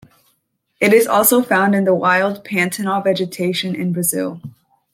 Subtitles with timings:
[0.79, 4.41] It is also found in the wild Pantanal vegetation in Brazil.